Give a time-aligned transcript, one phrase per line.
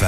[0.00, 0.04] I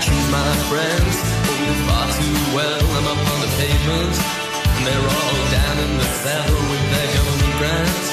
[0.00, 2.80] choose my friends oh, far too well.
[2.96, 7.54] I'm up on the pavement, and they're all down in the cellar with their government
[7.60, 8.08] grants.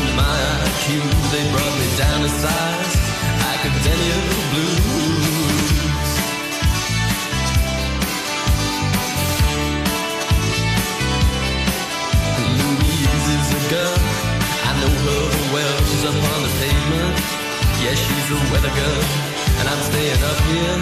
[0.00, 1.04] And my IQ,
[1.36, 2.96] they brought me down to size.
[3.44, 4.15] Academia blues.
[17.86, 19.02] Yeah, she's a weather girl,
[19.62, 20.78] and I'm staying up here.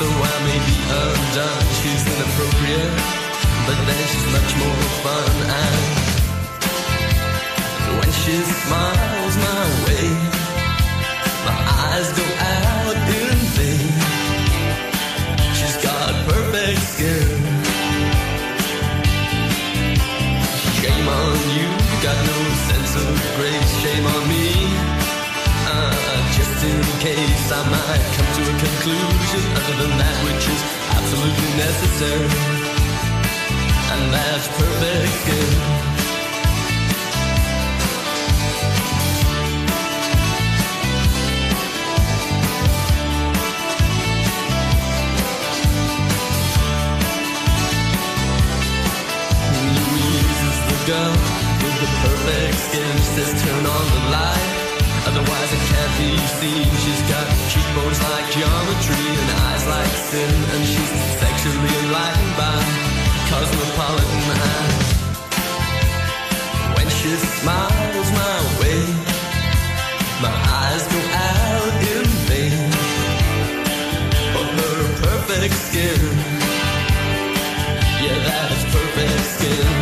[0.00, 2.94] So I may be undone, she's inappropriate,
[3.68, 5.28] but then she's much more fun.
[7.84, 8.32] And when she
[8.64, 10.08] smiles my way,
[11.44, 12.21] my eyes go
[27.52, 30.62] I might come to a conclusion other than that which is
[30.96, 32.32] absolutely necessary.
[33.92, 35.92] And that's perfect skin.
[49.76, 51.16] Louise is the girl
[51.60, 52.94] with the perfect skin.
[53.12, 54.51] Says turn on the light,
[55.12, 56.10] otherwise it can't be
[56.40, 56.64] seen.
[56.84, 62.56] She's got cheekbones like geometry and eyes like sin, and she's sexually enlightened by
[63.28, 64.88] cosmopolitan eyes.
[66.76, 68.80] When she smiles my way,
[70.24, 72.70] my eyes go out in vain
[74.32, 76.00] for her perfect skin.
[78.00, 79.81] Yeah, that's perfect skin.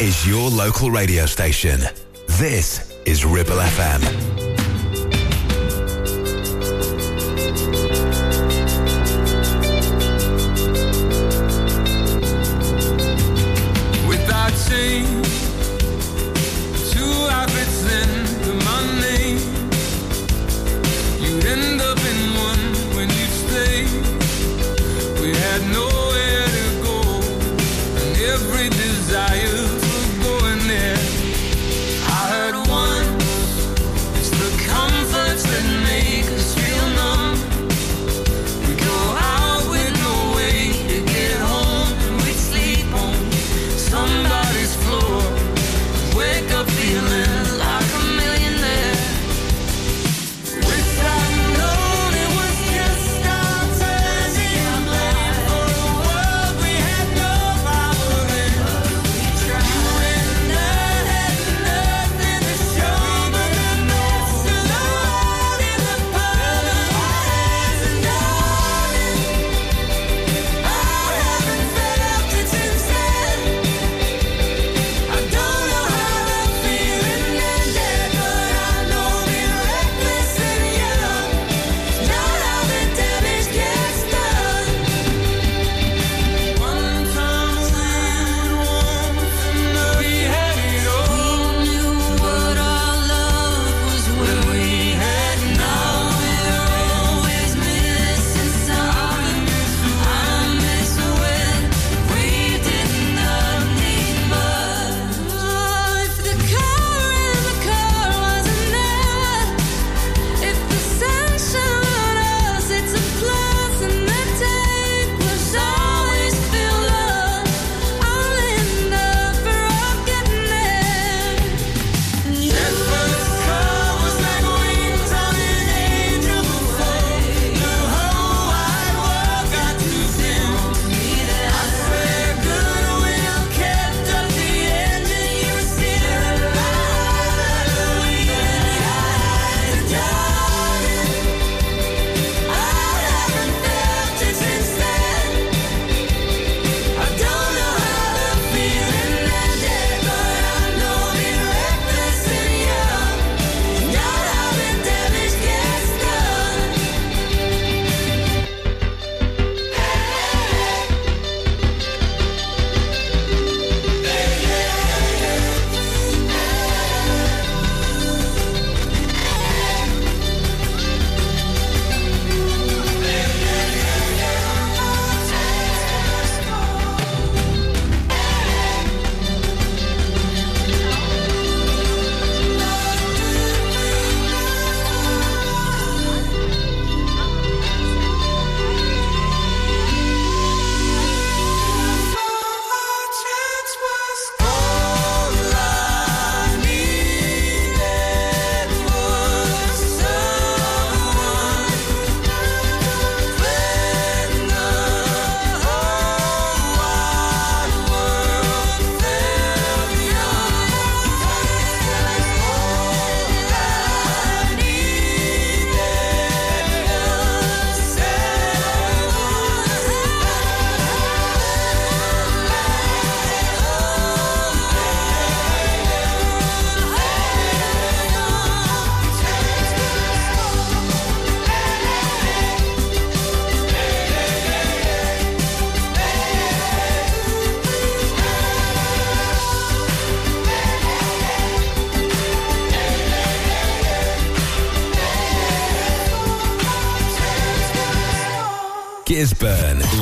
[0.00, 1.78] Is your local radio station.
[2.38, 4.39] This is Ribble FM.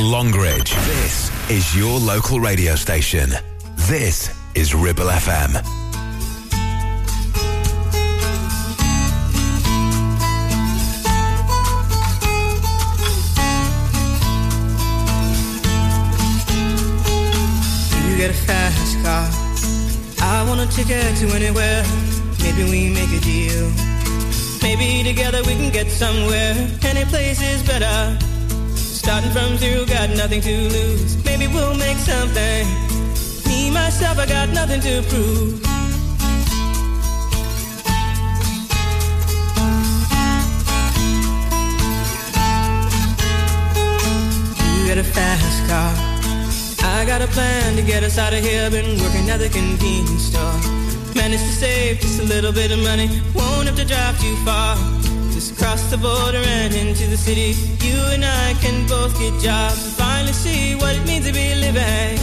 [0.00, 0.74] Longridge.
[0.74, 3.30] This is your local radio station.
[3.88, 5.54] This is Ribble FM.
[18.10, 19.30] You get a fast car.
[20.20, 21.84] I want a ticket to anywhere.
[22.42, 23.70] Maybe we make a deal.
[24.62, 26.54] Maybe together we can get somewhere.
[26.82, 28.25] Any place is better.
[29.06, 31.24] Starting from zero, got nothing to lose.
[31.24, 32.66] Maybe we'll make something.
[33.46, 35.62] Me, myself, I got nothing to prove.
[44.74, 45.94] You get a fast car.
[46.98, 48.68] I got a plan to get us out of here.
[48.72, 50.58] Been working at the convenience store.
[51.14, 53.08] Managed to save just a little bit of money.
[53.36, 54.74] Won't have to drive too far.
[55.30, 57.75] Just cross the border and into the city.
[57.86, 61.54] You and I can both get jobs and finally see what it means to be
[61.54, 62.18] living.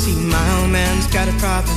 [0.00, 1.76] See, my old man's got a problem.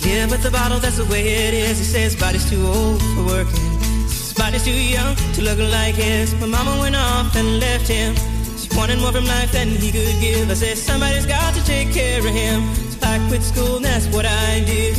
[0.00, 1.78] Yeah, but the bottle, that's the way it is.
[1.78, 3.68] He says body's too old for working.
[4.08, 6.34] His body's too young to look like his.
[6.40, 8.14] My mama went off and left him.
[8.56, 10.50] She wanted more from life than he could give.
[10.50, 12.83] I said, somebody's got to take care of him.
[13.28, 14.96] Quit school and that's what I did.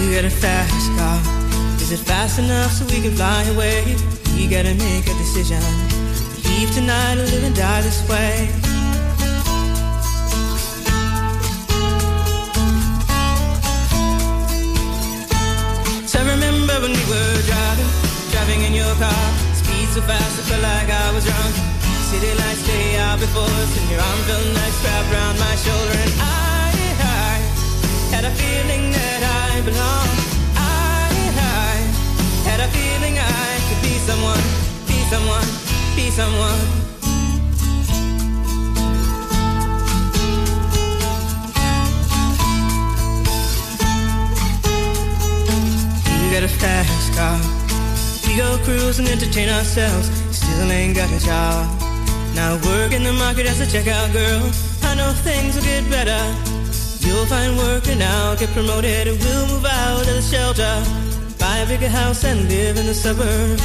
[0.00, 1.20] You get a fast car.
[1.80, 3.84] Is it fast enough so we can fly away?
[4.34, 5.62] You gotta make a decision.
[6.44, 8.65] Leave tonight or live and die this way.
[20.06, 21.54] Fast, I felt like I was drunk.
[22.10, 25.96] City lights stay out before us, and your arm felt nice wrapped around my shoulder.
[26.04, 26.70] And I,
[27.02, 27.34] I
[28.14, 30.18] had a feeling that I belonged.
[30.54, 31.10] I,
[31.66, 31.74] I
[32.46, 34.46] had a feeling I could be someone,
[34.86, 35.48] be someone,
[35.98, 36.62] be someone.
[46.32, 47.65] Got a fast car.
[48.36, 50.10] Go cruise and entertain ourselves.
[50.30, 51.64] Still ain't got a job.
[52.34, 54.42] Now work in the market as a checkout girl.
[54.82, 56.20] I know things will get better.
[57.00, 59.08] You'll find work and I'll get promoted.
[59.08, 60.68] And we'll move out of the shelter.
[61.38, 63.62] Buy a bigger house and live in the suburbs.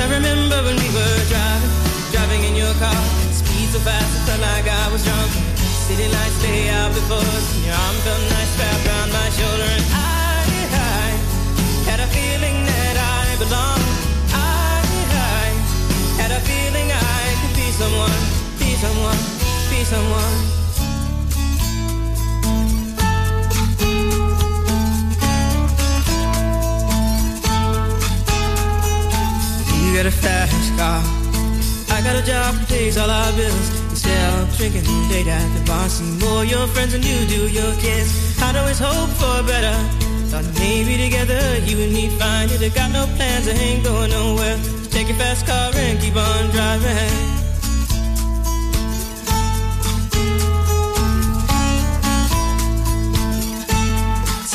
[0.00, 1.70] I remember when we were driving,
[2.12, 3.02] driving in your car.
[3.36, 5.49] Speed so fast, it felt like I was drunk.
[5.90, 9.68] City lights lay out before us, and your arm felt nice wrapped around my shoulder.
[9.74, 11.10] And I, I
[11.90, 13.90] had a feeling that I belonged.
[14.30, 14.86] I,
[15.34, 15.50] I
[16.22, 18.22] had a feeling I could be someone,
[18.62, 19.18] be someone,
[19.66, 20.36] be someone.
[29.82, 31.02] You got a fast car.
[31.90, 33.79] I got a job that pays all our bills.
[34.10, 38.40] Of drinking late at the bar, see more your friends than you do your kids.
[38.42, 39.76] I'd always hope for better.
[40.30, 42.62] Thought maybe together you and me find it.
[42.62, 44.56] I got no plans, I ain't going nowhere.
[44.82, 47.40] So take your fast car and keep on driving.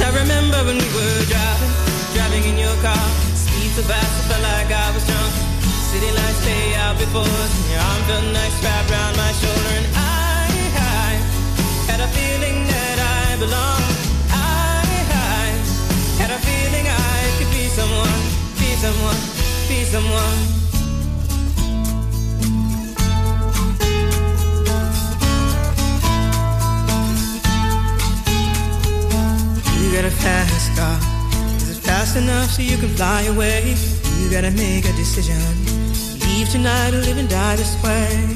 [0.05, 1.73] I remember when we were driving,
[2.13, 3.05] driving in your car.
[3.33, 5.24] Speed so fast, I felt like I was drunk.
[5.95, 9.71] City lights stay out before us, and your arm felt nice wrapped around my shoulder.
[9.79, 11.12] And I, I
[11.88, 13.95] had a feeling that I belonged.
[14.27, 14.84] I,
[15.31, 15.55] I
[16.19, 18.21] had a feeling I could be someone,
[18.60, 19.21] be someone,
[19.71, 20.39] be someone.
[29.79, 30.99] You got a fast car.
[31.55, 33.77] Is it fast enough so you can fly away?
[34.19, 35.84] You gotta make a decision.
[36.35, 38.27] Leave tonight or live and die this way.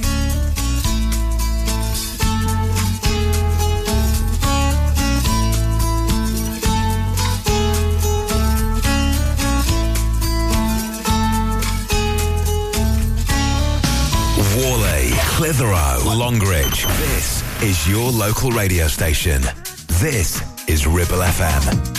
[14.56, 16.86] Whalley, Clitheroe, Longridge.
[16.86, 19.42] This is your local radio station.
[20.00, 21.99] This is Ribble FM.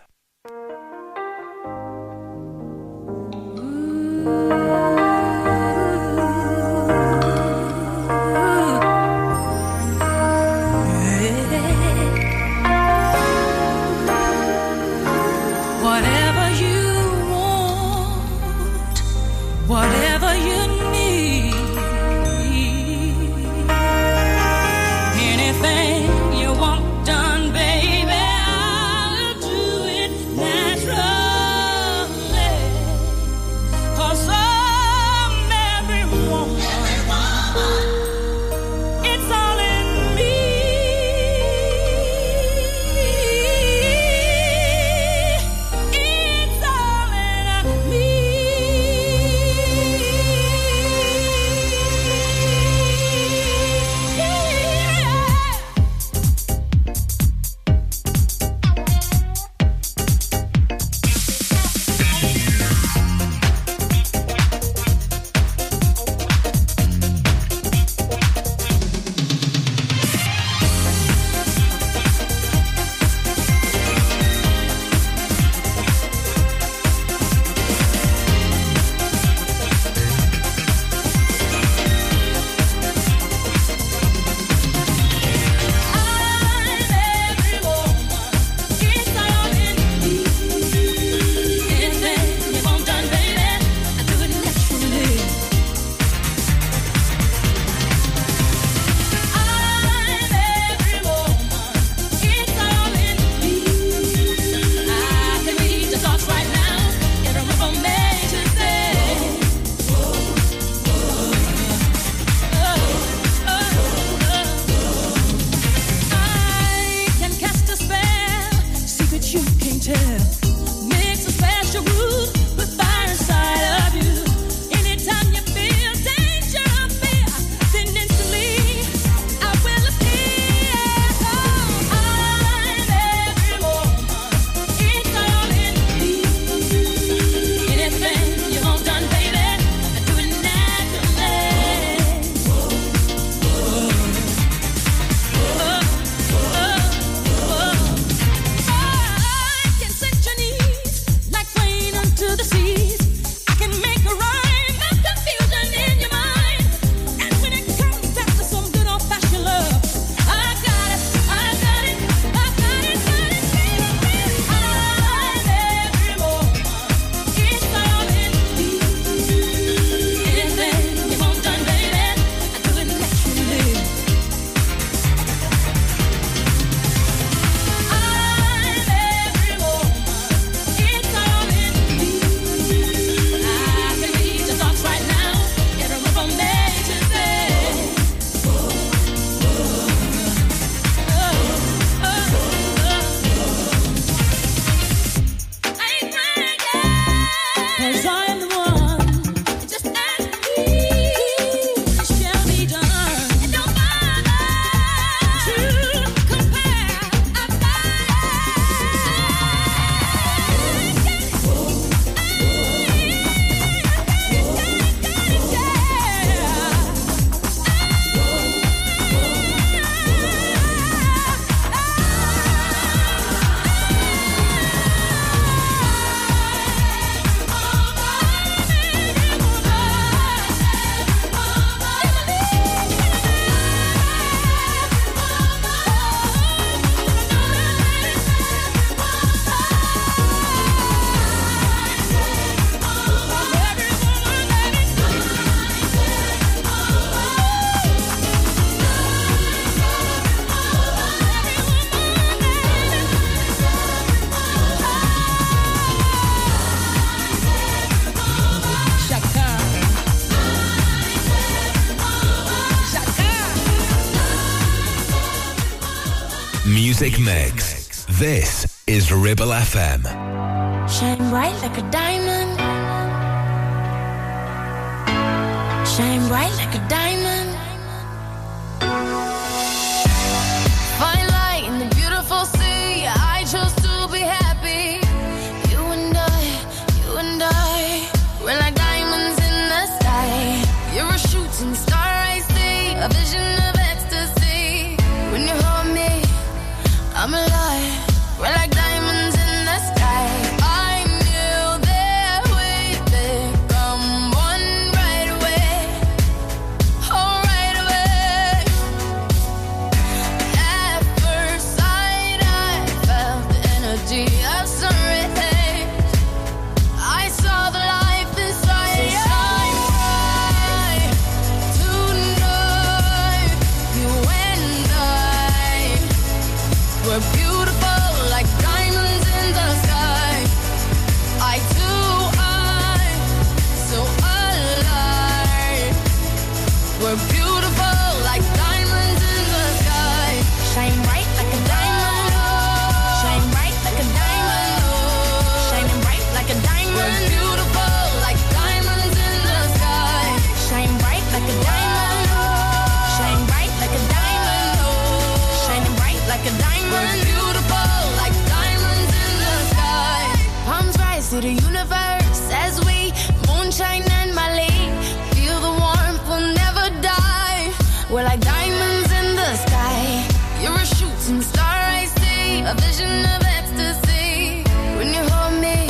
[372.65, 374.63] a vision of ecstasy.
[374.97, 375.87] When you hold me,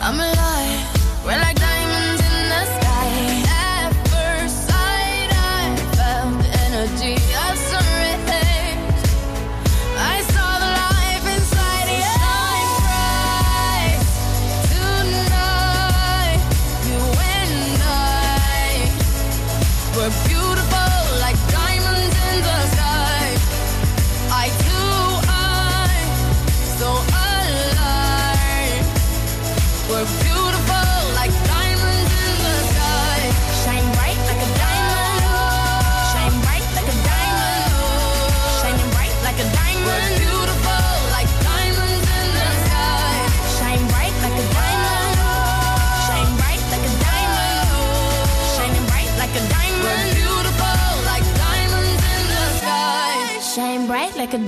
[0.00, 0.49] I'm alive.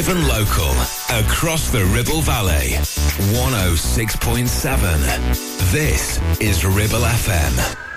[0.00, 0.70] live and local
[1.10, 2.70] across the Ribble Valley.
[3.36, 5.72] 106.7.
[5.72, 7.89] This is Ribble FM.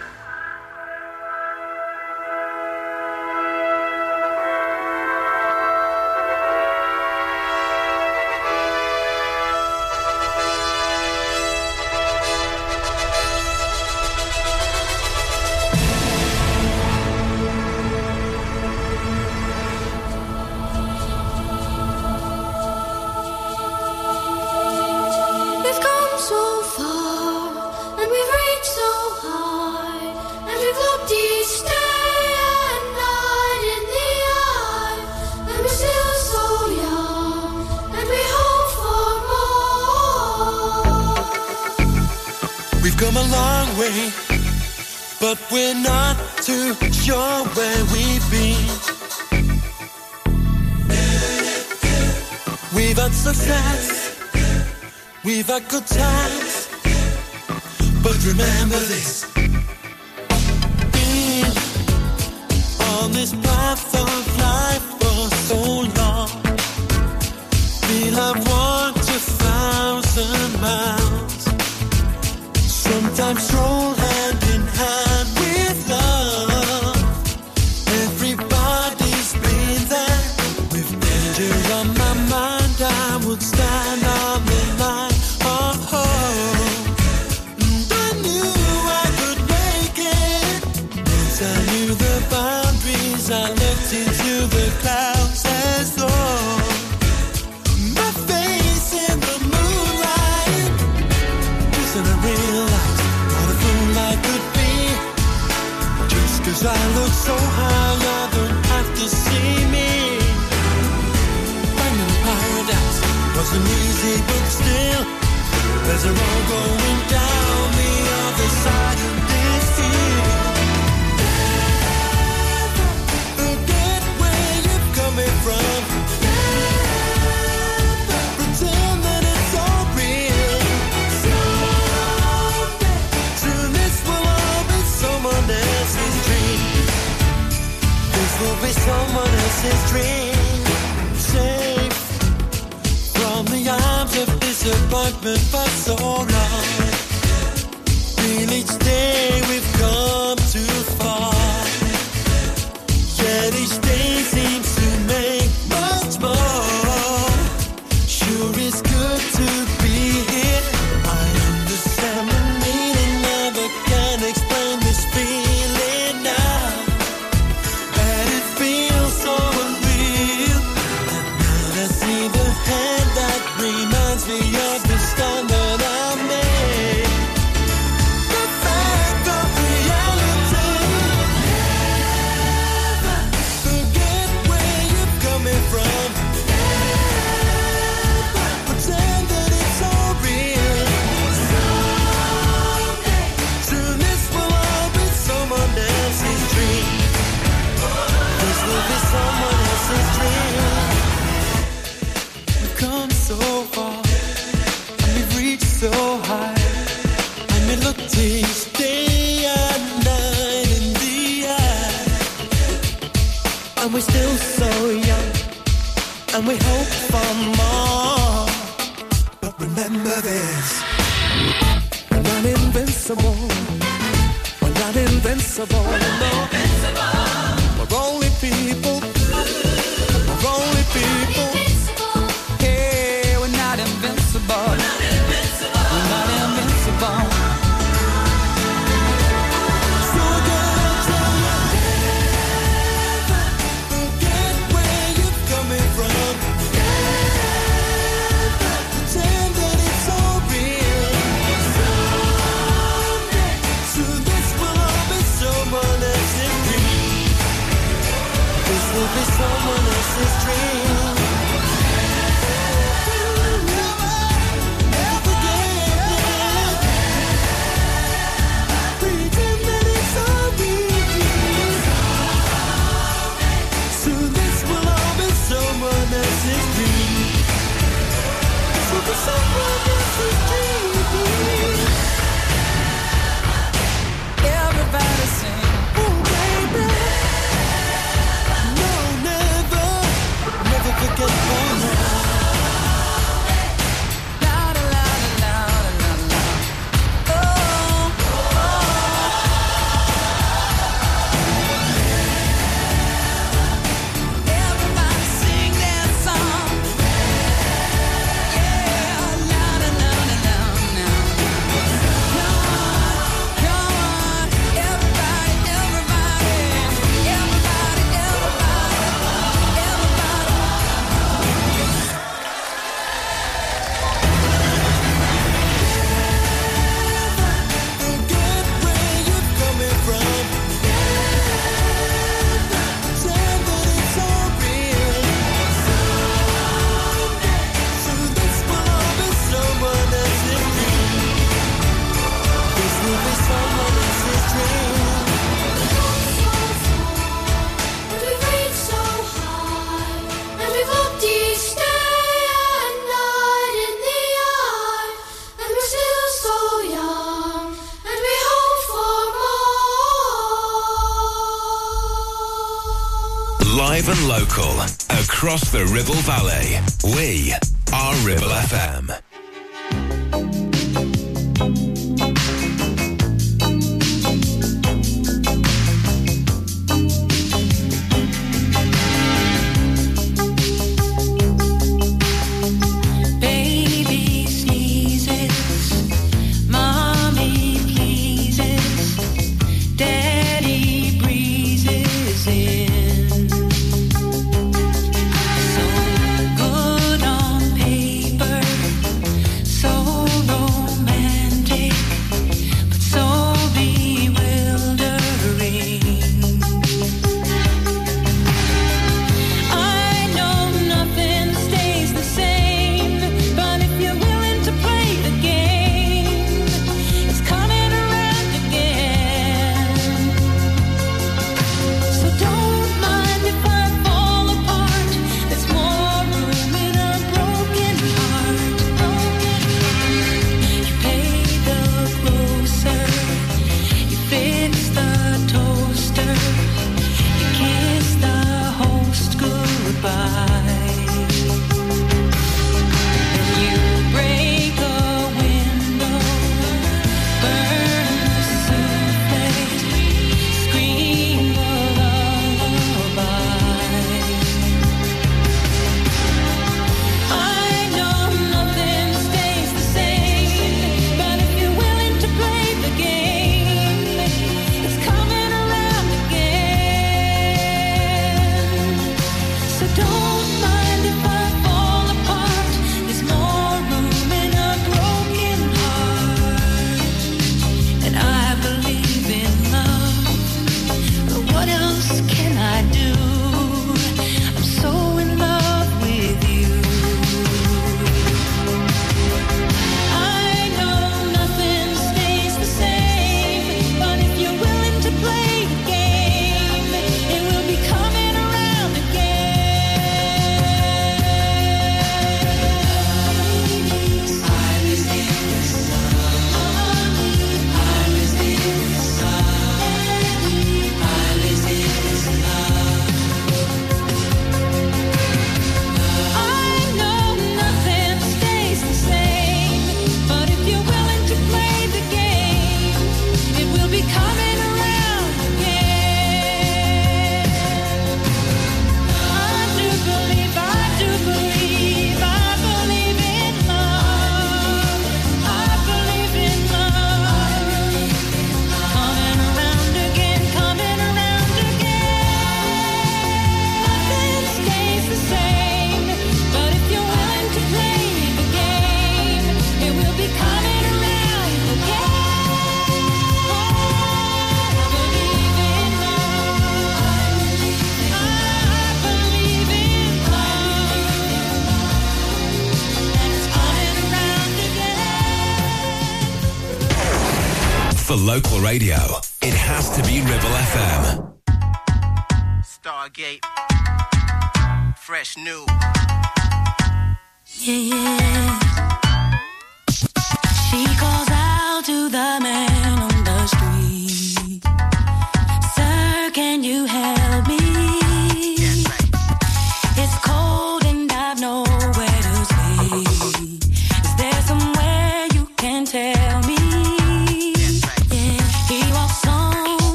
[365.94, 366.80] Ribble Valley.
[367.04, 367.54] We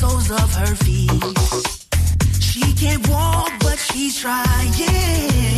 [0.00, 1.10] soles of her feet.
[2.40, 5.51] She can't walk, but she's trying.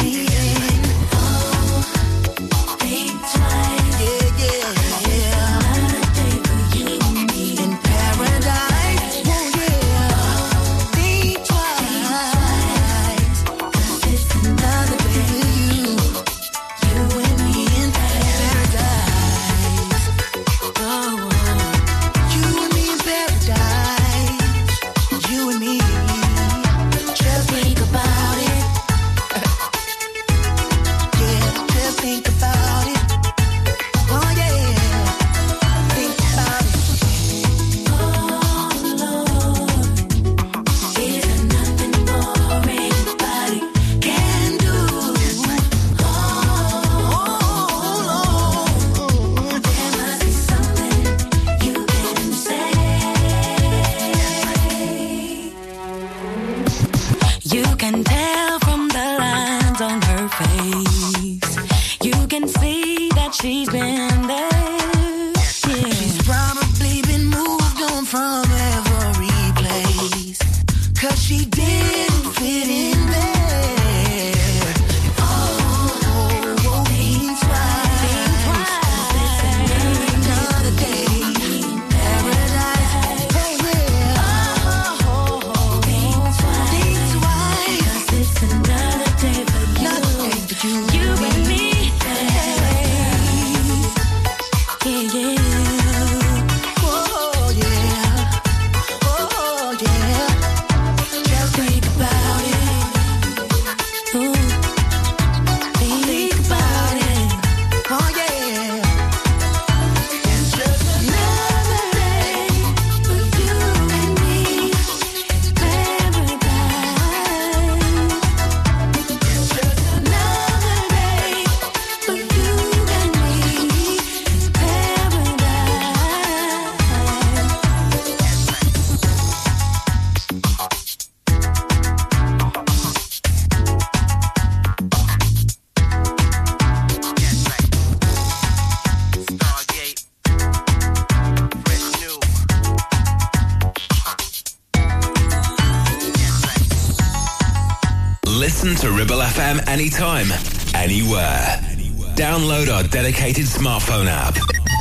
[153.04, 154.34] dedicated smartphone app.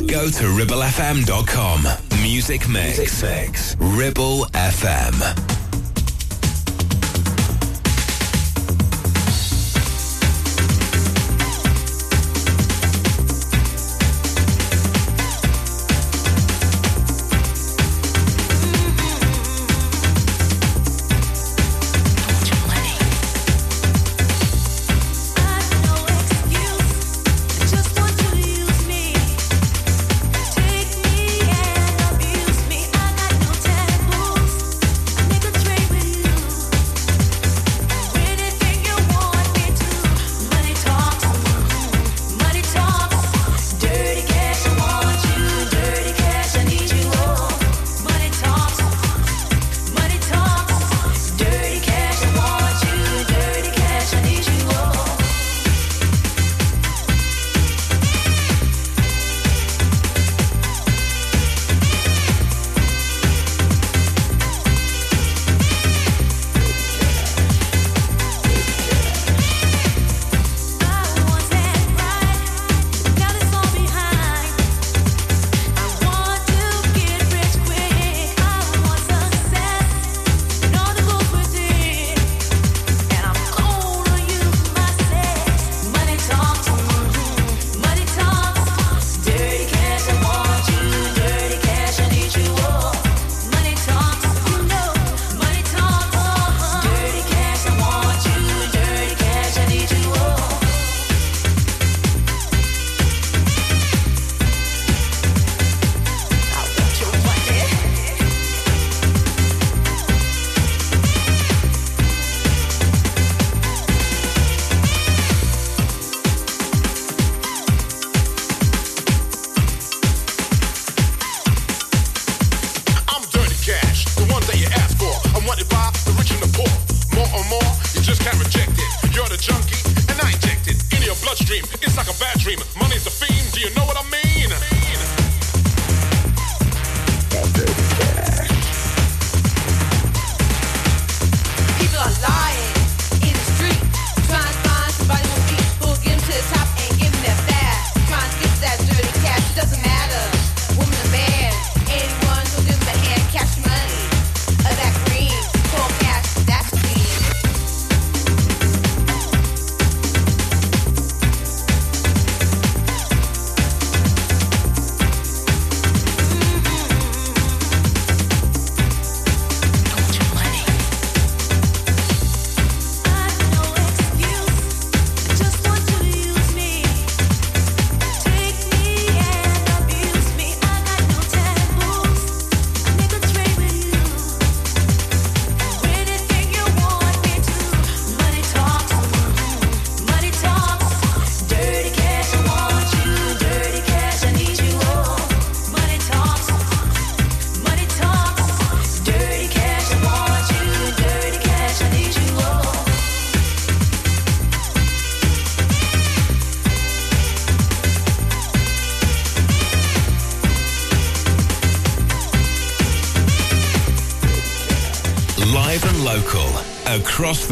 [0.06, 1.82] Go to ribblefm.com.
[2.22, 2.98] Music mix.
[2.98, 3.76] Music mix.
[3.78, 5.43] Ribble FM.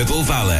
[0.00, 0.59] Ribble Valley.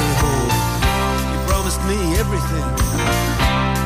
[1.91, 2.67] me everything.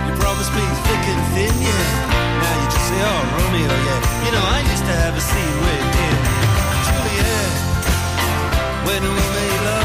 [0.05, 2.41] You promised me thick and thin, yeah.
[2.41, 4.25] Now you just say, oh, Romeo, yeah.
[4.25, 6.17] You know, I used to have a scene with him.
[6.85, 7.51] Juliet,
[8.87, 9.84] when we made love,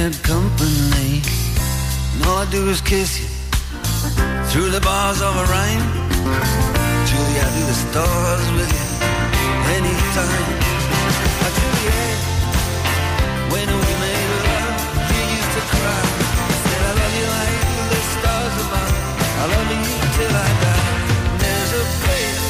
[0.00, 1.20] bad company.
[2.14, 3.28] And all I do is kiss you
[4.50, 5.86] through the bars of a rhyme.
[7.08, 8.88] Julie, I do the stars with you
[9.78, 10.46] anytime.
[11.44, 12.18] Oh, Juliet,
[13.52, 14.74] when we made love,
[15.12, 16.02] you used to cry.
[16.48, 17.58] I Said I love you like
[17.92, 18.94] the stars above.
[19.42, 19.84] I love you
[20.16, 20.88] till I die.
[21.42, 22.49] There's a place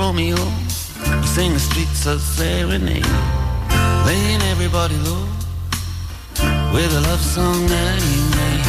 [0.00, 3.04] Romeo, you sing the streets of serenade,
[4.10, 5.24] laying everybody low
[6.74, 8.64] with a love song that he made.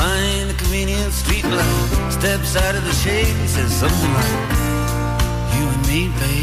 [0.00, 4.36] Find the convenient street light, steps out of the shade, he says something like,
[5.54, 6.33] "You and me, babe,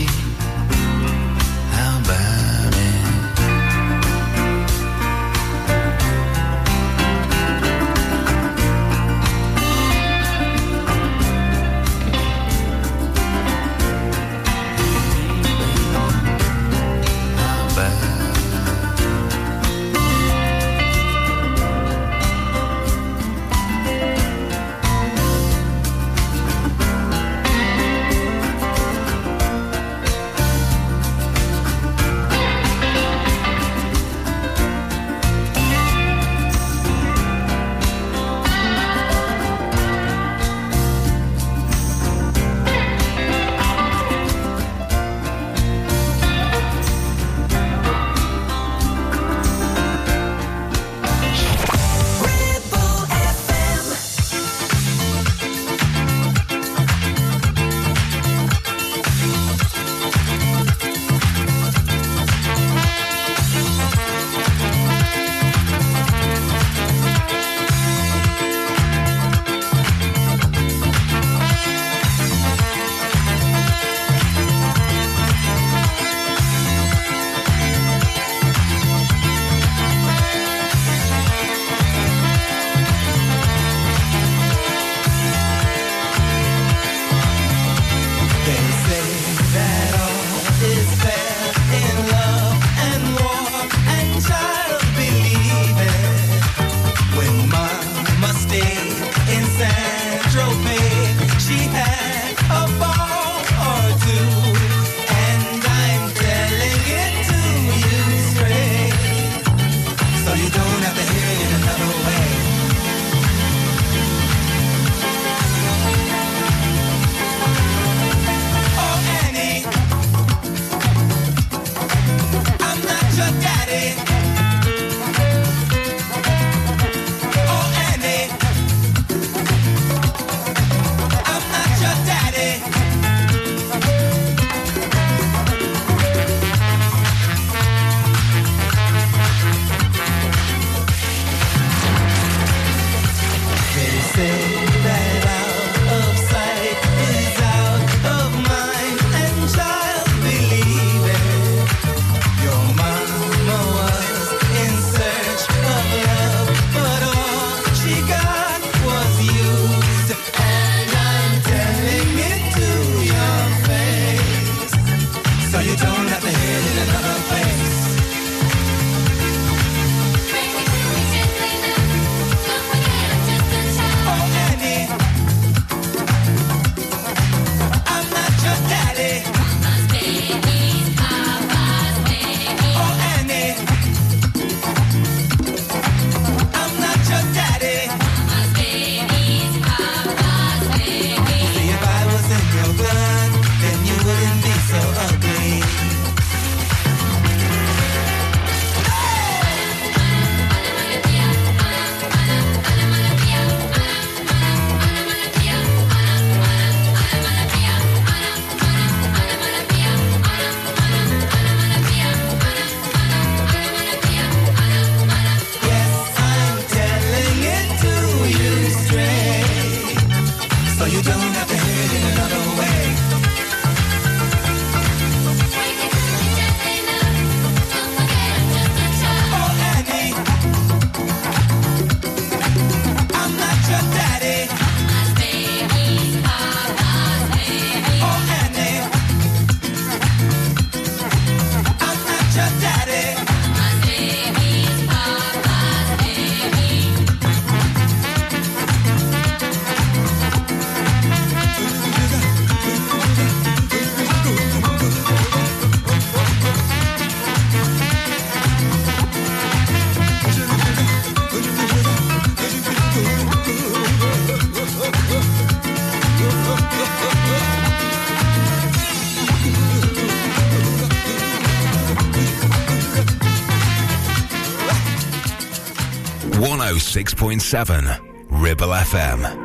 [277.03, 277.99] 106.7
[278.29, 279.40] Ribble FM.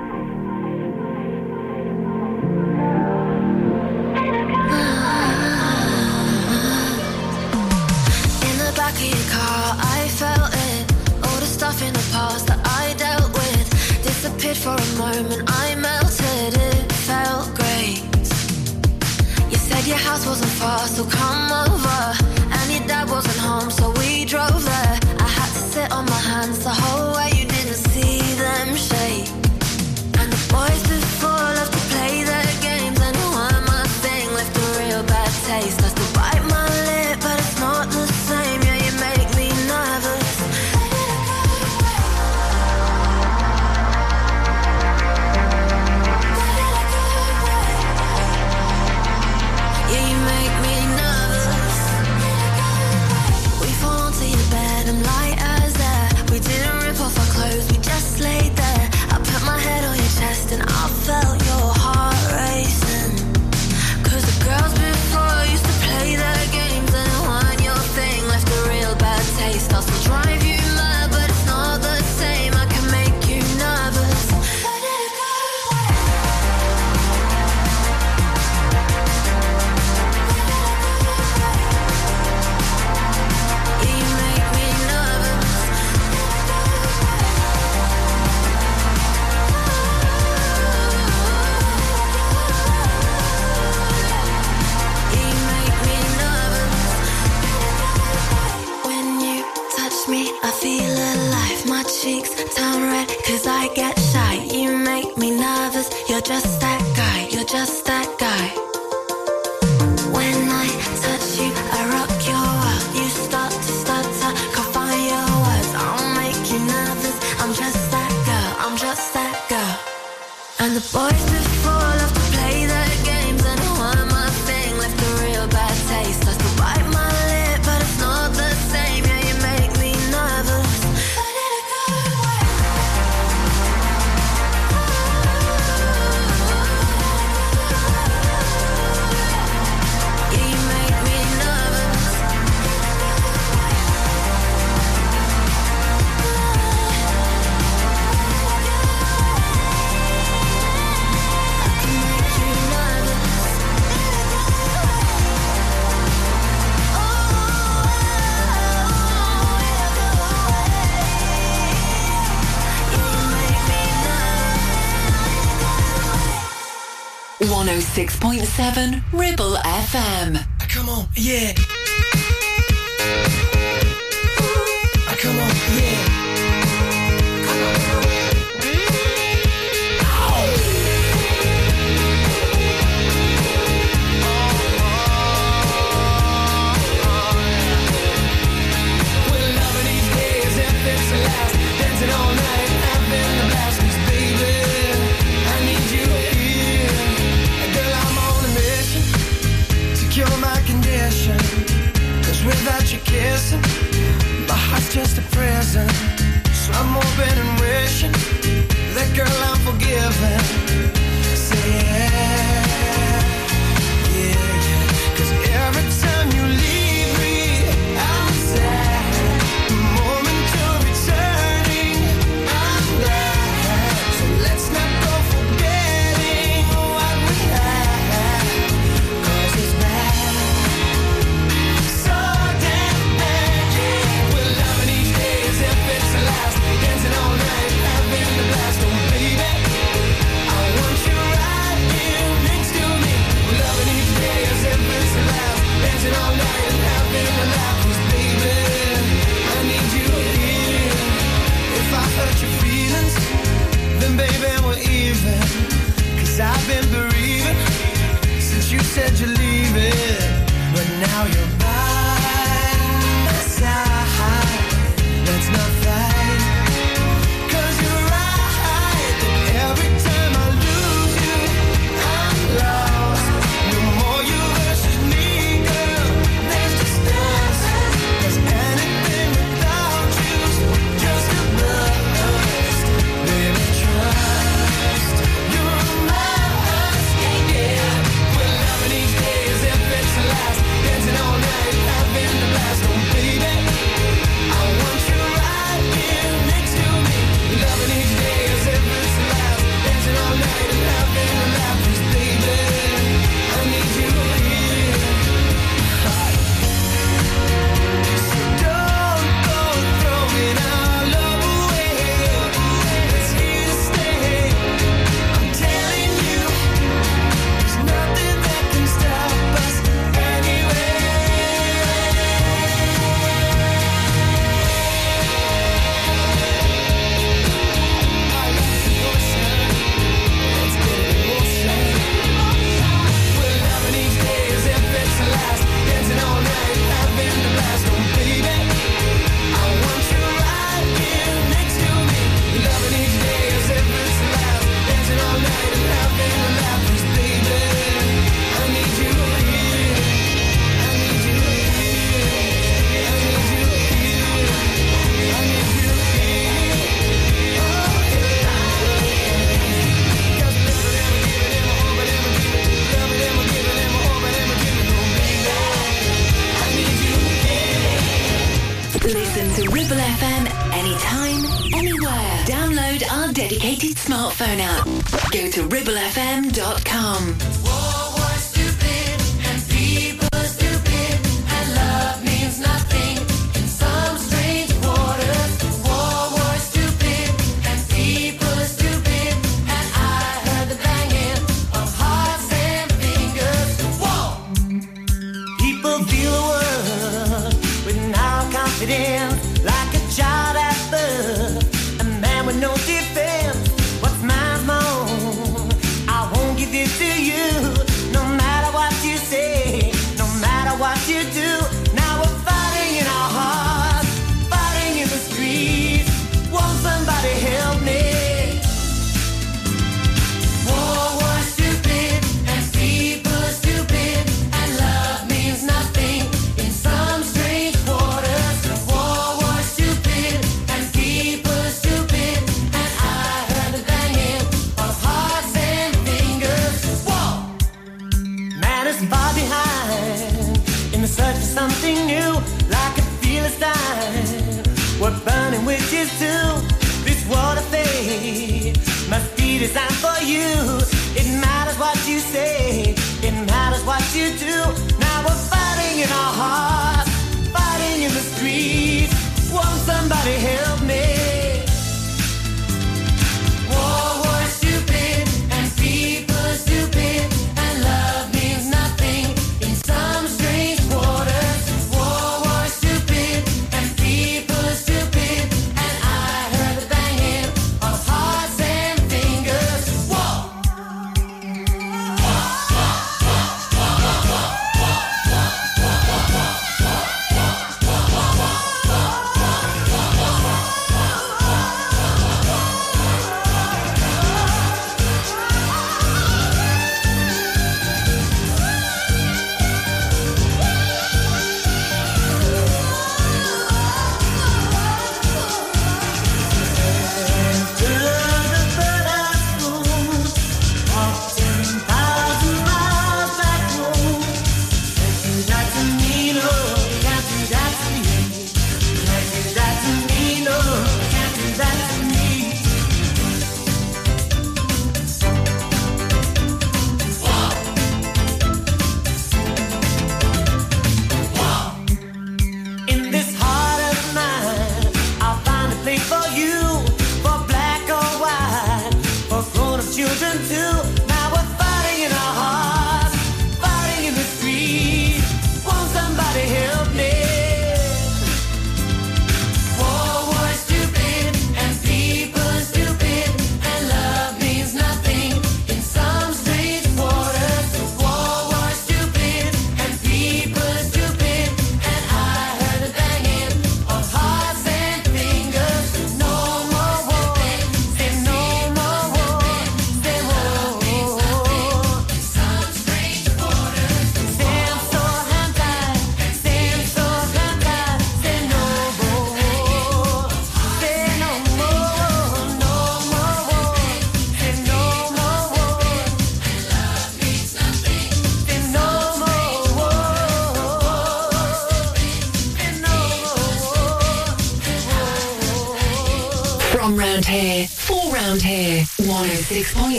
[167.97, 170.44] 6.7 Ribble FM.
[170.68, 171.55] Come on, yeah.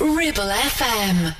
[0.00, 1.39] Ribble FM.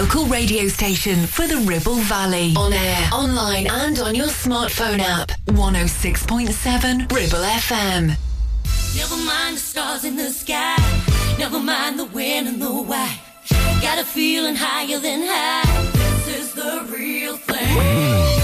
[0.00, 2.52] local radio station for the Ribble Valley.
[2.56, 5.28] On air, online, and on your smartphone app.
[5.46, 8.16] 106.7 Ribble FM.
[8.96, 10.74] Never mind the stars in the sky.
[11.38, 13.20] Never mind the when and the why.
[13.80, 15.92] Got a feeling higher than high.
[15.92, 17.78] This is the real thing.
[17.78, 18.43] Hmm.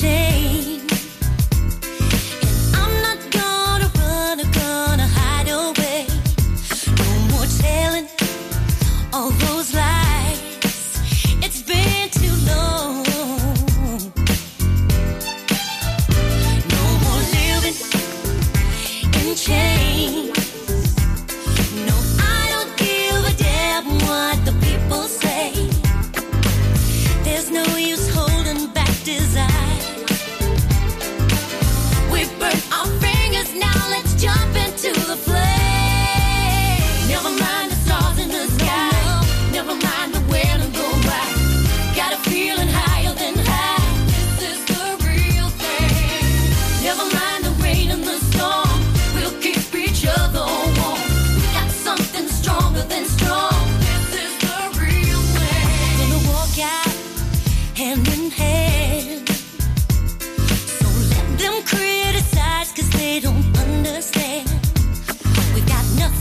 [0.00, 0.29] shame.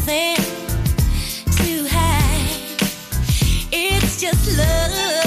[0.09, 0.35] nothing
[1.55, 2.81] to hide.
[3.71, 5.18] It's just love.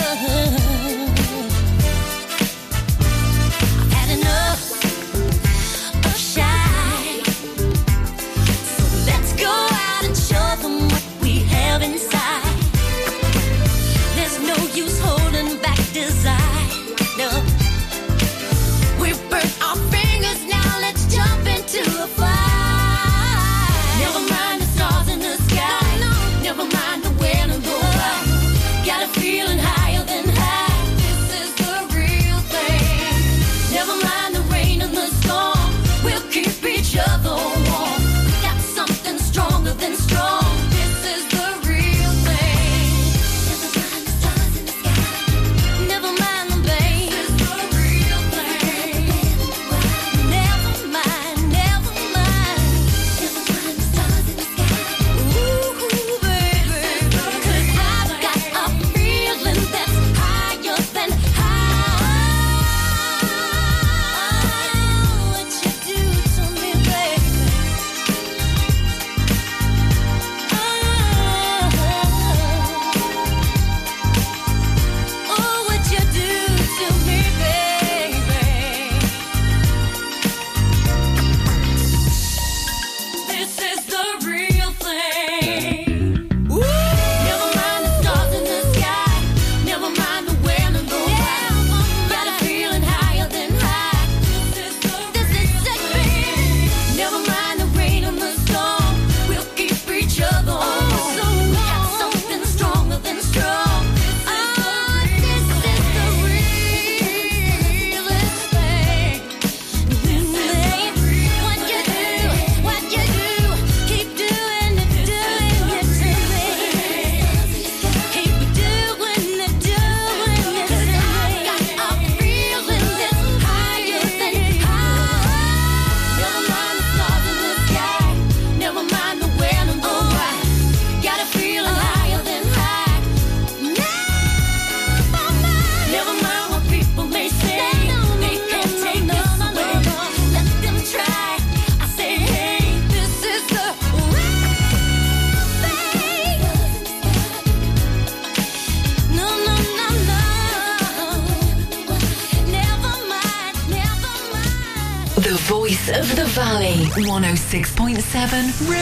[158.26, 158.81] 7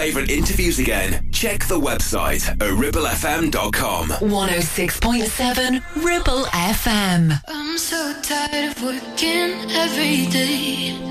[0.00, 4.08] favourite interviews again, check the website at ribblefm.com.
[4.08, 7.38] 106.7 Ribble FM.
[7.46, 11.09] I'm so tired of working every day.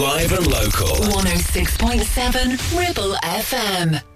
[0.00, 0.86] Live and local.
[1.12, 4.11] 106.7 Ribble FM.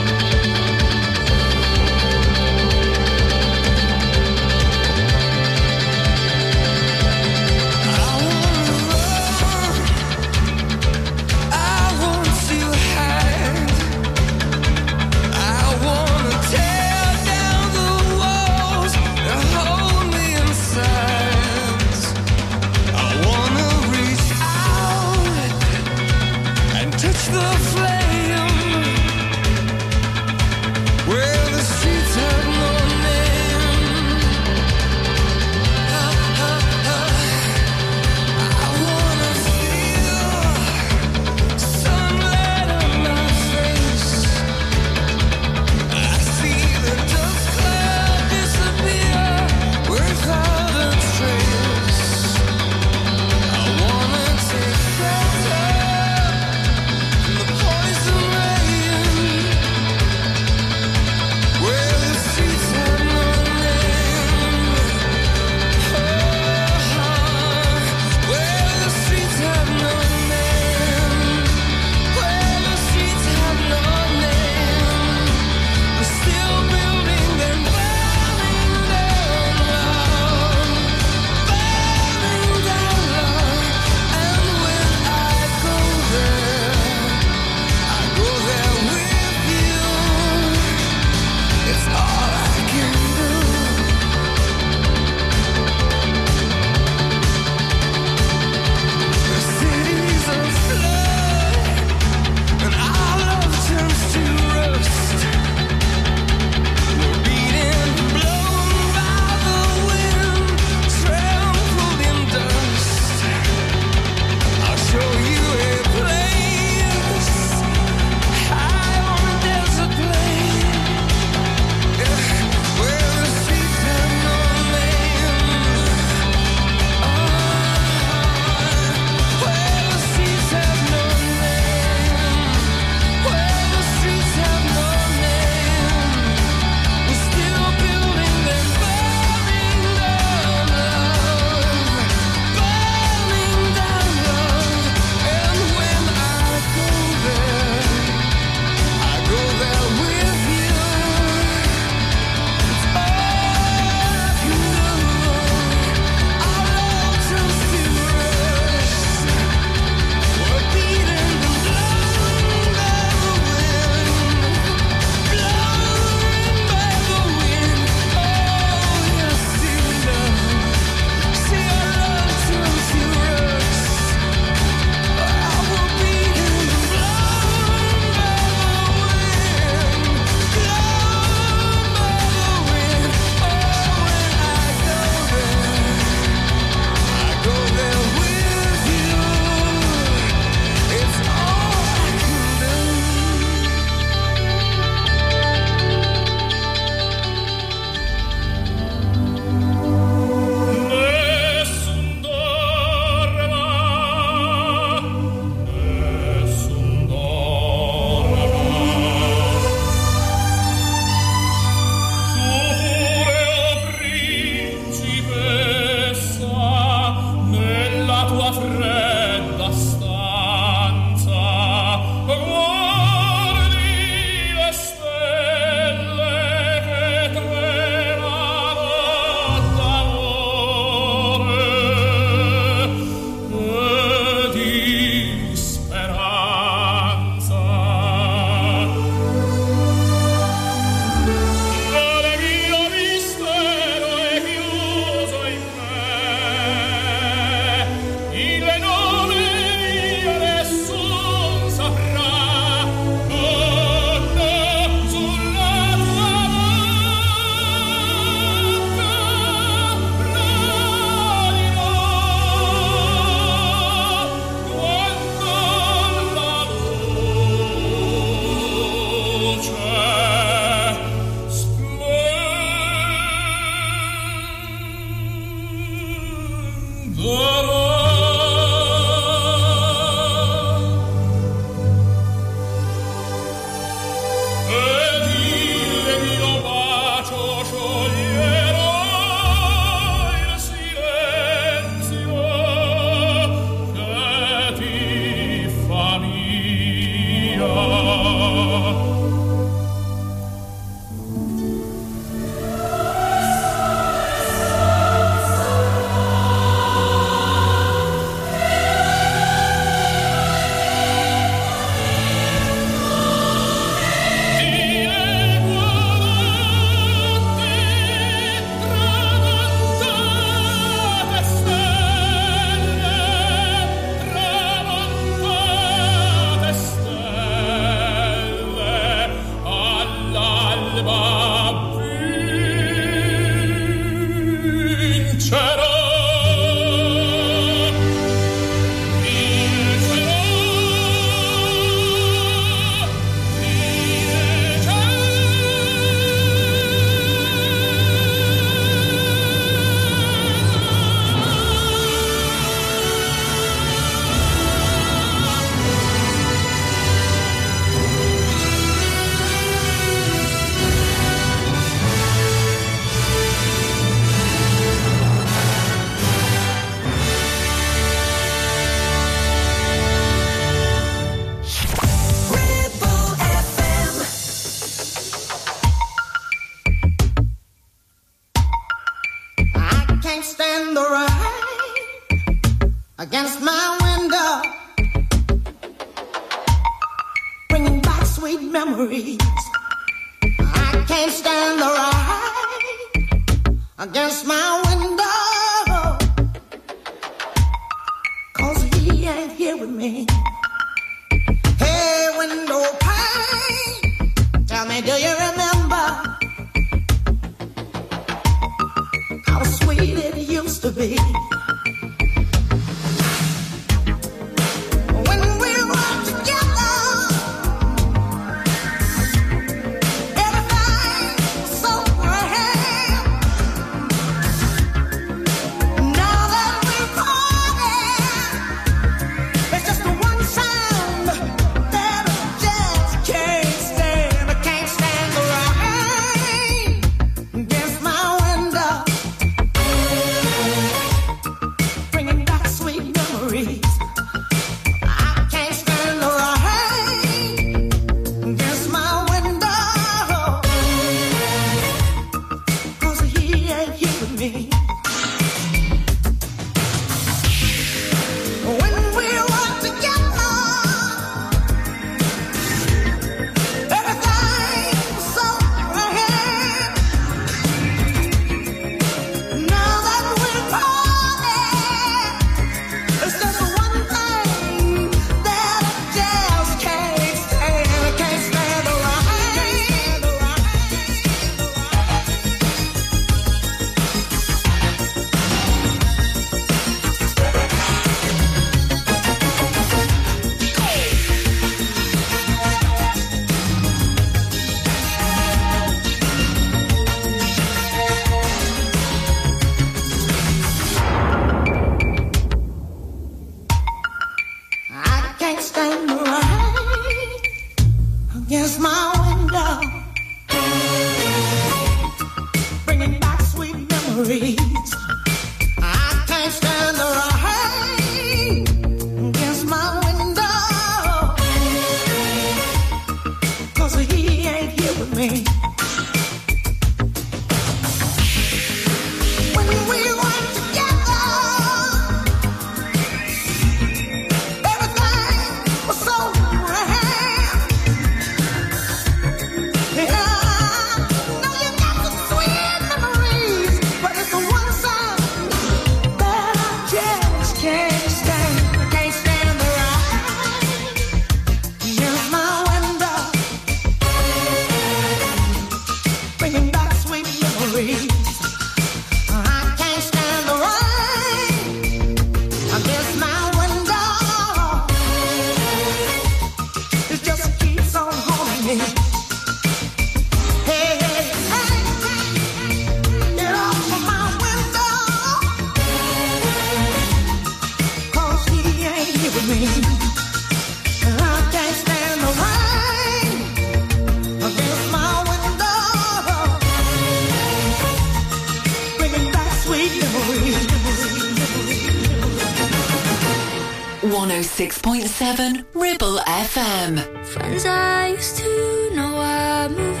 [594.71, 597.25] Six point seven Ribble FM.
[597.25, 600.00] Friends I used to know I moved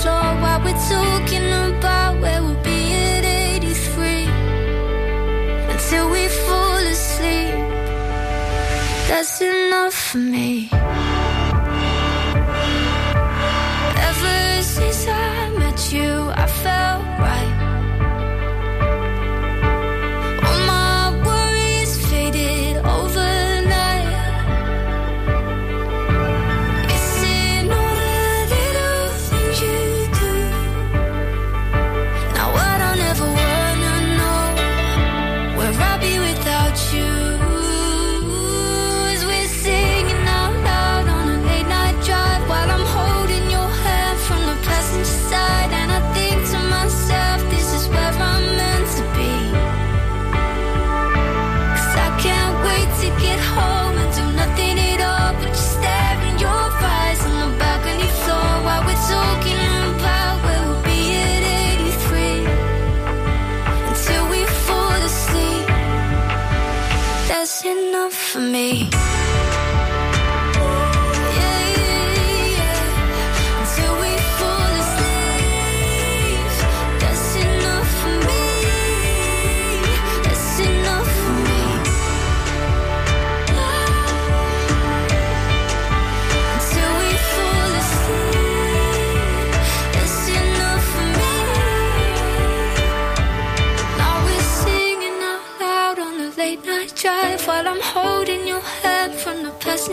[0.00, 0.57] 说话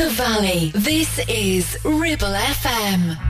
[0.00, 0.72] the Valley.
[0.74, 3.29] This is Ribble FM.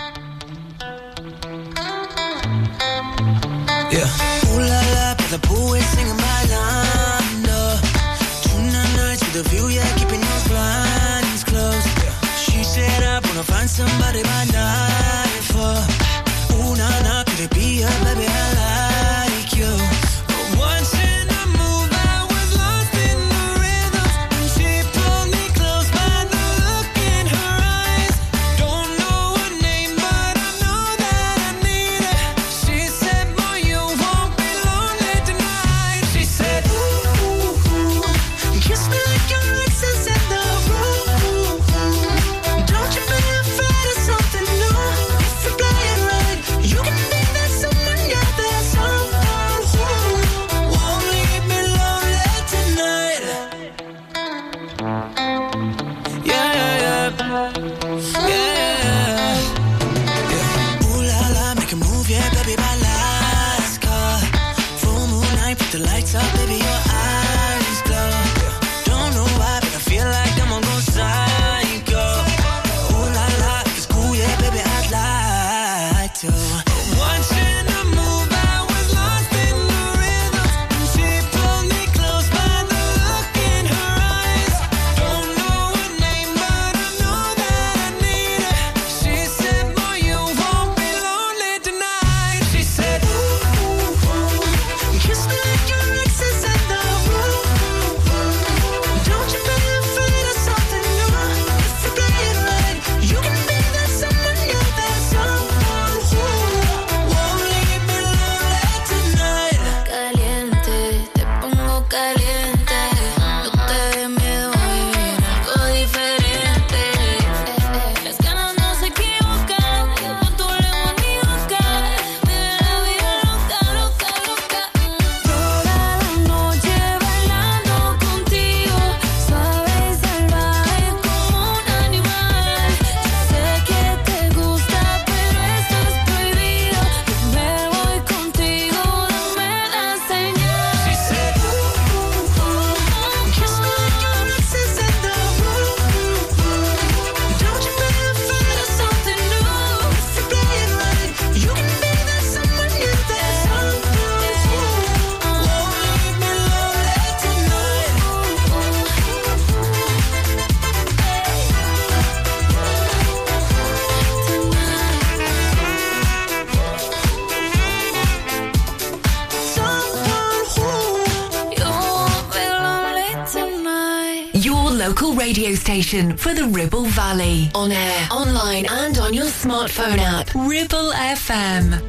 [175.81, 177.49] station for the Ribble Valley.
[177.55, 180.29] On air, online, and on your smartphone app.
[180.35, 181.81] Ribble FM.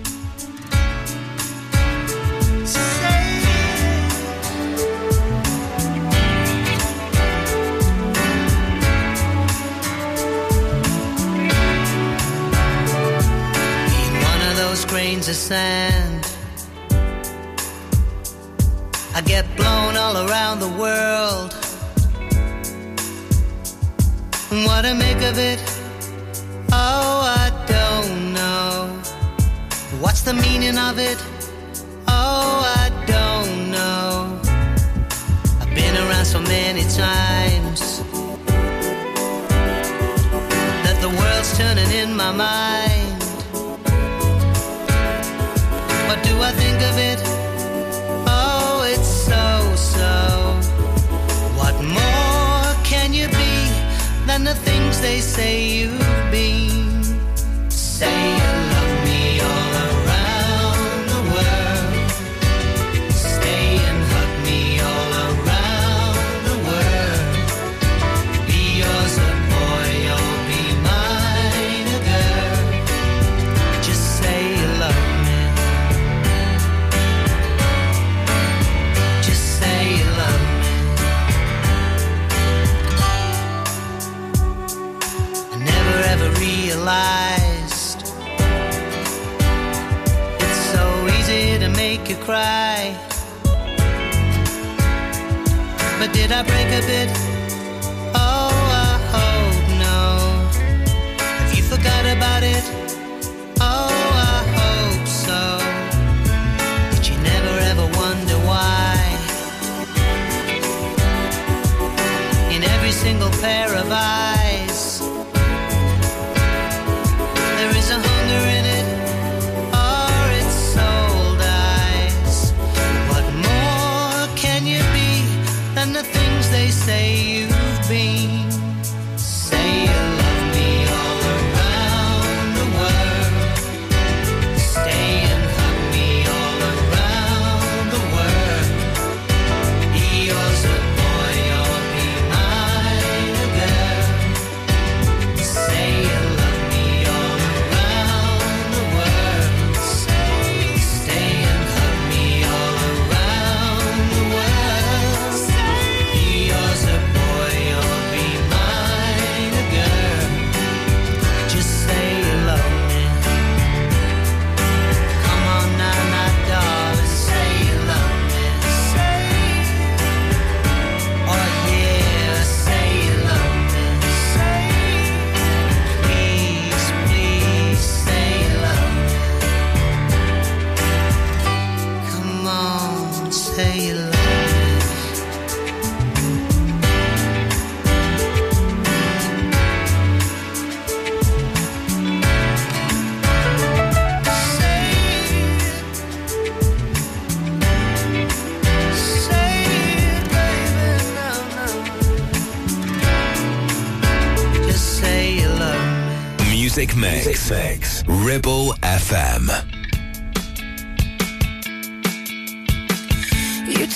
[14.88, 15.82] grains of sand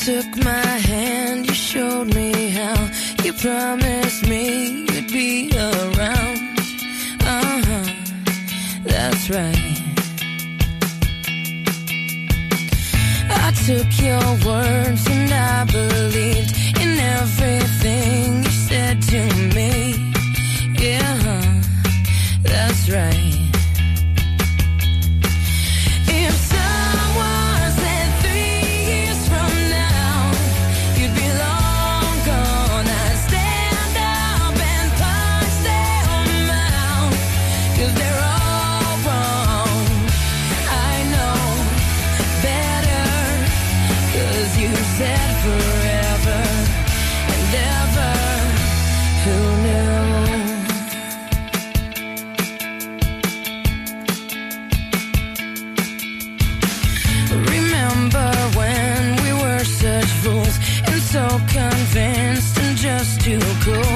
[0.07, 2.77] took my hand, you showed me how.
[3.25, 6.39] You promised me you'd be around.
[7.23, 7.87] Uh huh,
[8.85, 9.83] that's right.
[13.45, 19.21] I took your words and I believed in everything you said to
[19.57, 20.13] me.
[20.79, 21.61] Yeah,
[22.45, 23.26] that's right.
[63.67, 63.96] control.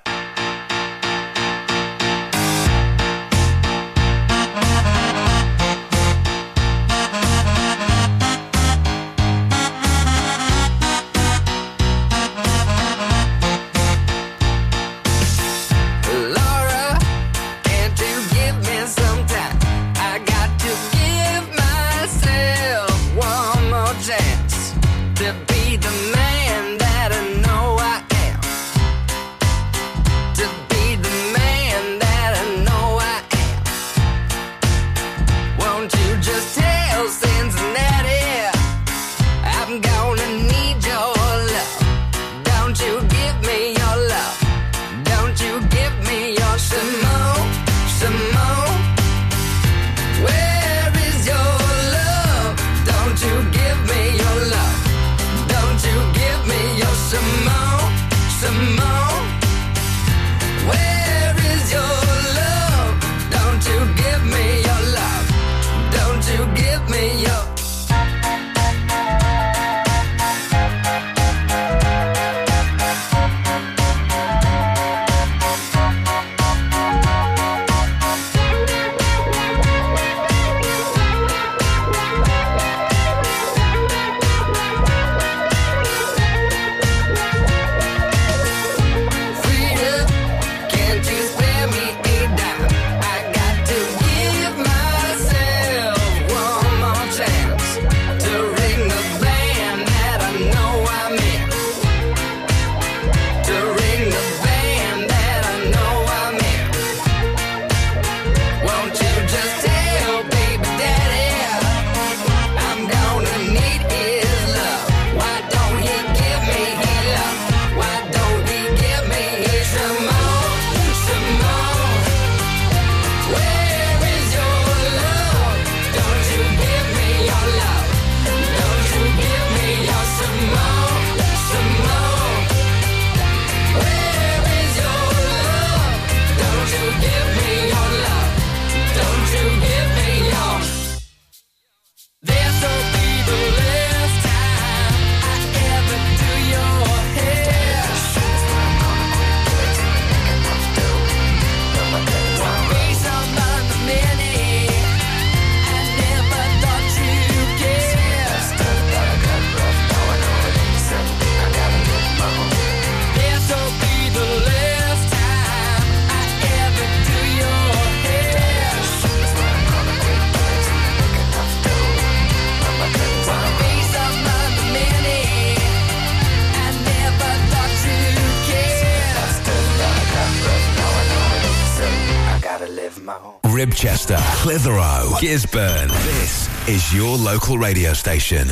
[185.21, 185.87] Gisburn.
[186.03, 188.47] This is your local radio station.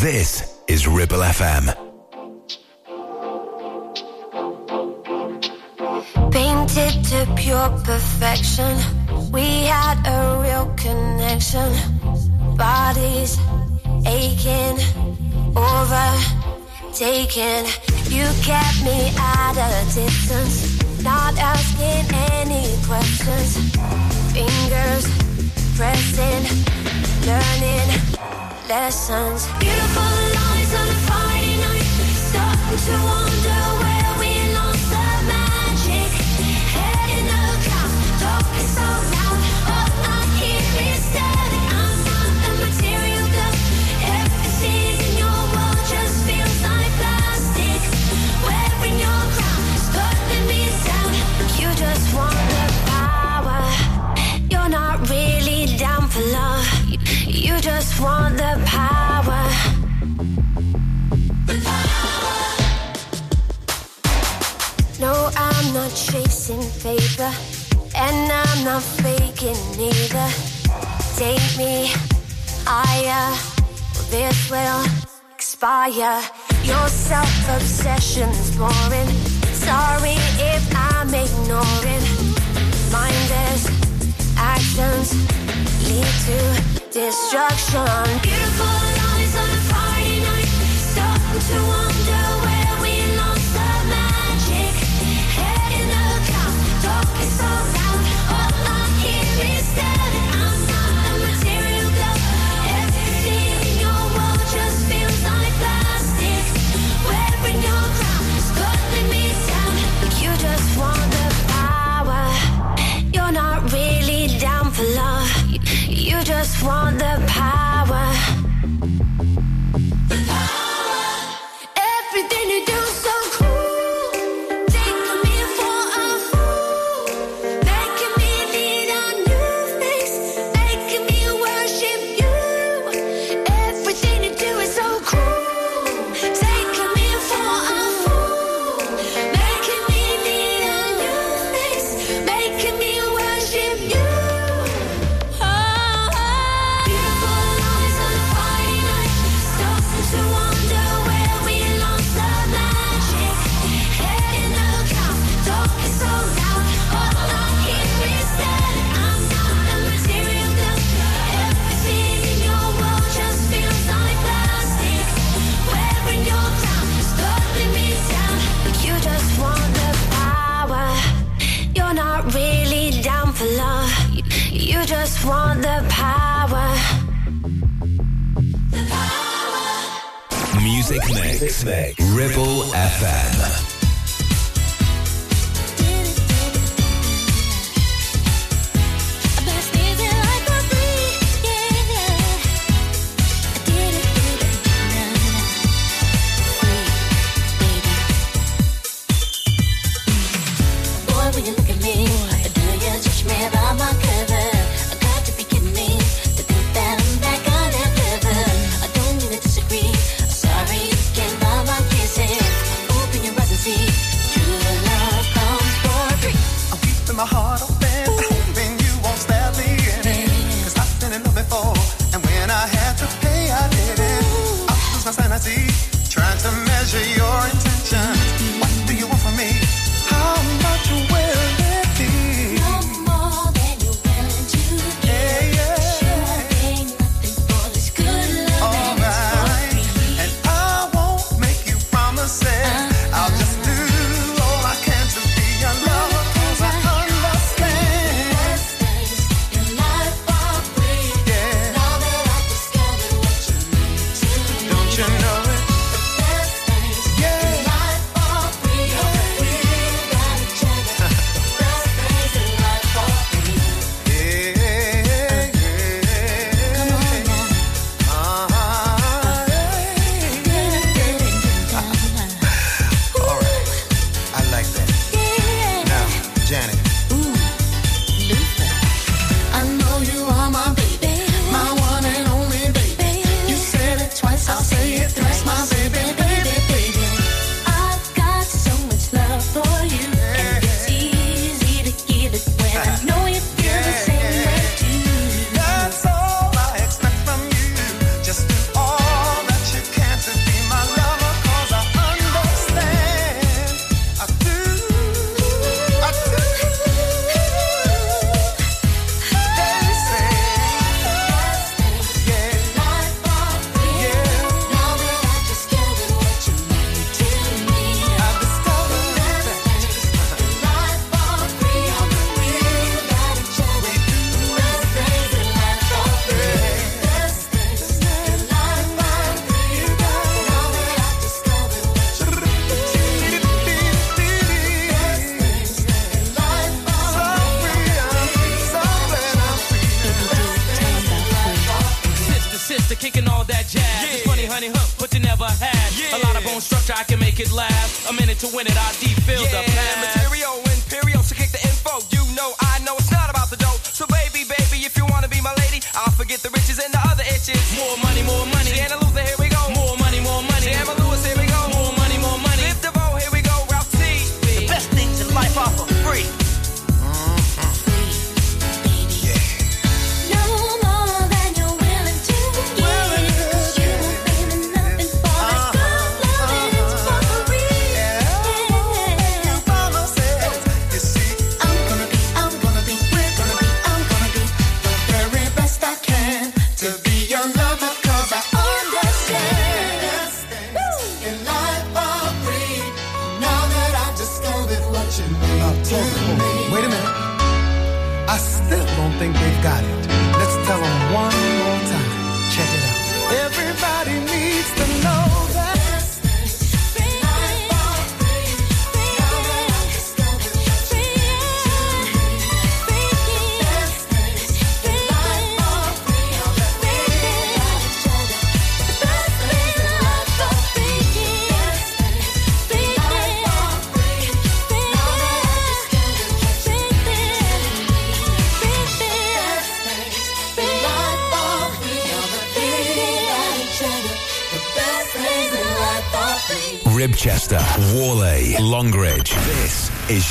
[0.00, 1.66] This is Ribble FM.
[6.32, 8.78] Painted to pure perfection.
[9.30, 11.70] We had a real connection.
[12.56, 13.36] Bodies
[14.06, 14.78] aching,
[15.54, 16.56] overtaken.
[18.08, 22.08] You kept me at a distance, not asking
[22.40, 23.58] any questions.
[24.32, 25.26] Fingers
[25.76, 26.05] pressed
[27.26, 27.90] learning
[28.68, 29.48] lessons.
[29.58, 31.82] Beautiful lies on a Friday night,
[32.14, 33.45] starting to wonder.
[68.76, 70.28] not faking neither.
[71.16, 71.90] Take me
[72.66, 73.26] higher,
[74.10, 74.84] this will
[75.34, 76.20] expire.
[76.62, 79.10] Your self obsession's boring.
[79.66, 80.16] Sorry
[80.52, 82.06] if I'm ignoring.
[82.92, 83.62] Mindless
[84.36, 85.08] actions
[85.88, 86.38] lead to
[86.92, 88.20] destruction.
[88.20, 88.85] Beautiful.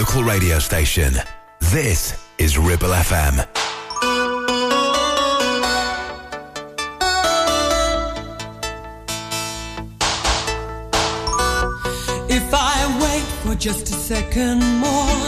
[0.00, 1.12] local radio station.
[1.58, 3.34] This is Ribble FM.
[12.30, 15.18] If I wait for just a second more.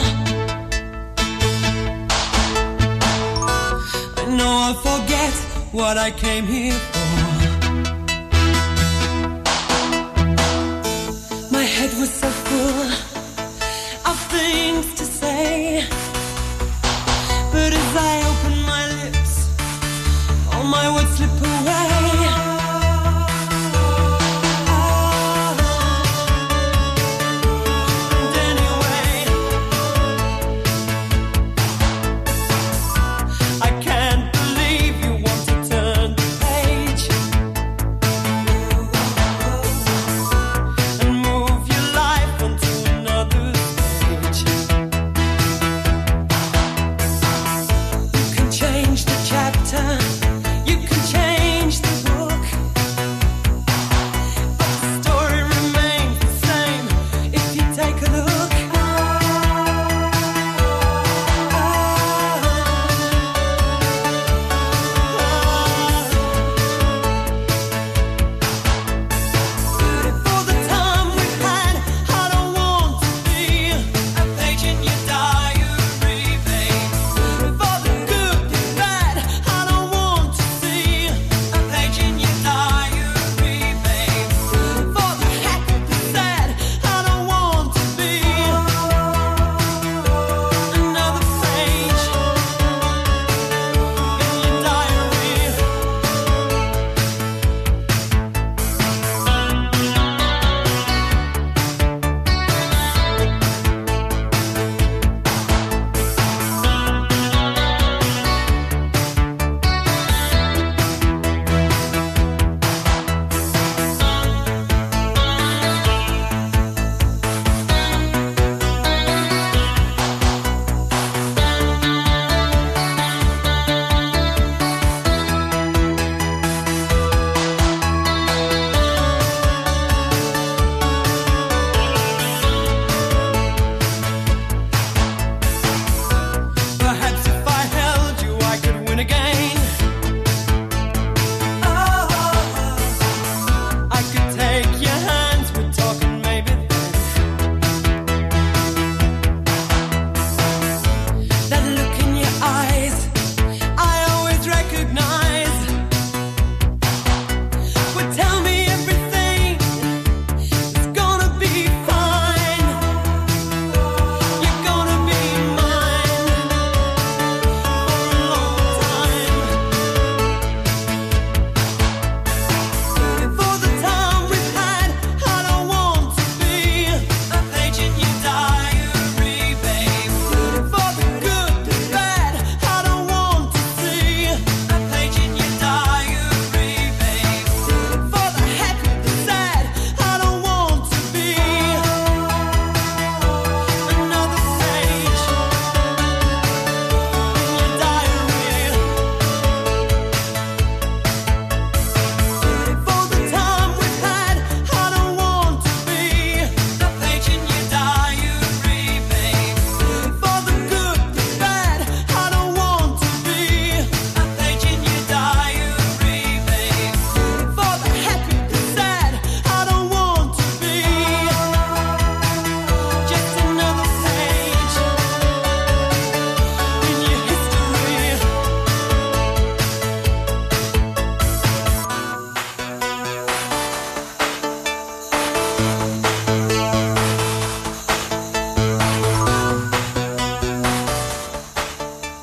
[4.18, 5.34] I know I'll forget
[5.72, 7.29] what I came here for.